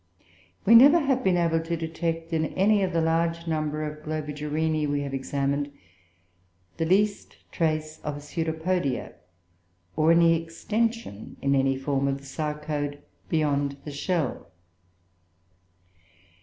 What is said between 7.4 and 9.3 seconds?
trace of pseudopodia,